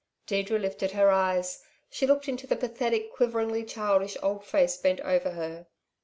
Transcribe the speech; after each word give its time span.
Deirdre 0.25 0.57
lifted 0.57 0.93
her 0.93 1.11
eyes. 1.11 1.63
She 1.91 2.07
looked 2.07 2.27
into 2.27 2.47
the 2.47 2.55
pathetic 2.55 3.13
quiveringly 3.13 3.63
childish, 3.65 4.17
old 4.23 4.43
face 4.43 4.75
bent 4.75 4.99
over 5.01 5.29
her. 5.33 5.67